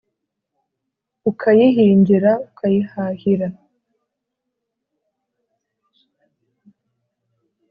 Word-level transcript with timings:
ukayihingira 1.31 2.31
ukayihahira 2.47 3.47